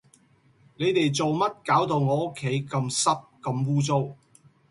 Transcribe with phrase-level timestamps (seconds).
[0.77, 4.15] 你哋做乜搞到我屋企咁濕咁污糟